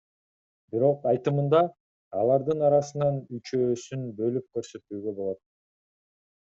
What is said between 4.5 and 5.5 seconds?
көрсөтүүгө болот.